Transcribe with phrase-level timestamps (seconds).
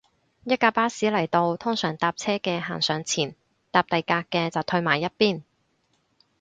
[0.45, 3.35] 一架巴士嚟到，通常搭車嘅行上前，
[3.69, 5.43] 搭第架嘅就褪埋一邊